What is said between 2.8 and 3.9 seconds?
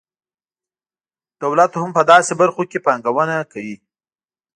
پانګونه کوي.